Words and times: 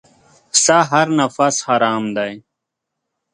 ستا 0.61 0.77
هر 0.91 1.07
نفس 1.19 1.55
حرام 1.67 2.03
دی. 2.17 2.33